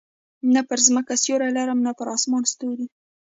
نه 0.53 0.61
پر 0.67 0.79
مځکه 0.95 1.15
سیوری 1.23 1.49
لرم، 1.57 1.79
نه 1.87 1.91
پر 1.97 2.07
اسمان 2.15 2.43
ستوری. 2.51 2.85